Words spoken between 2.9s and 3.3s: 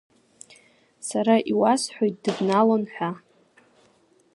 ҳәа…